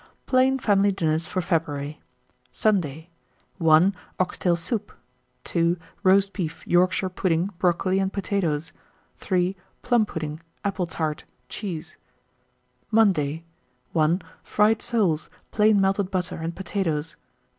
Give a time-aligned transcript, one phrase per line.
[0.25, 2.01] PLAIN FAMILY DINNERS FOR FEBRUARY.
[2.53, 3.07] 1917.
[3.07, 3.09] Sunday.
[3.59, 3.93] 1.
[4.19, 4.91] Ox tail soup.
[5.43, 8.71] 2 Roast beef, Yorkshire pudding, brocoli, and potatoes.
[9.17, 9.55] 3.
[9.83, 11.23] Plum pudding, apple tart.
[11.49, 11.97] Cheese.
[12.89, 12.91] 1918.
[12.91, 13.45] Monday.
[13.93, 14.21] 1.
[14.41, 17.15] Fried soles, plain melted butter, and potatoes.